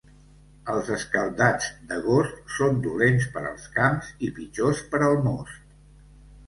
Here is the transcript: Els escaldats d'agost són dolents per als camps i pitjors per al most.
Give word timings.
Els 0.75 0.87
escaldats 0.95 1.67
d'agost 1.91 2.41
són 2.55 2.81
dolents 2.89 3.29
per 3.37 3.45
als 3.53 3.69
camps 3.79 4.11
i 4.29 4.33
pitjors 4.41 4.87
per 4.95 5.05
al 5.11 5.25
most. 5.29 5.77